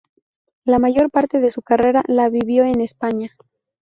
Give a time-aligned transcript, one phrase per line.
[0.65, 3.31] La mayor parte de su carrera la vivió en España.